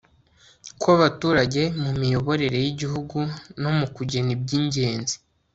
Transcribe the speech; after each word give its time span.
kw'abaturage 0.79 1.61
mu 1.81 1.91
miyoborere 1.99 2.57
y'igihugu 2.65 3.17
no 3.61 3.71
mu 3.77 3.87
kugena 3.95 4.29
iby'ingenzi 4.35 5.15